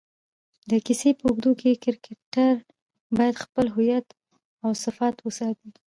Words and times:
د 0.69 0.71
کیسې 0.85 1.09
په 1.17 1.23
اوږدو 1.27 1.51
کښي 1.59 1.73
کرکټرباید 1.83 3.35
خپل 3.43 3.65
هویت 3.75 4.07
اوصفات 4.67 5.15
وساتي. 5.21 5.69